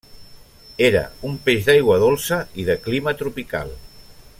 Era 0.87 1.03
un 1.31 1.37
peix 1.49 1.67
d'aigua 1.69 1.99
dolça 2.05 2.41
i 2.63 2.67
de 2.71 2.81
clima 2.89 3.15
tropical. 3.23 3.75